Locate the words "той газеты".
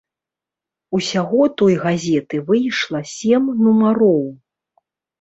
1.63-2.35